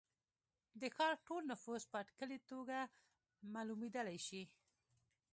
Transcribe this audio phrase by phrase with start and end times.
[0.81, 2.77] د ښار ټول نفوس په اټکلي توګه
[3.53, 4.45] معلومېدای شوای.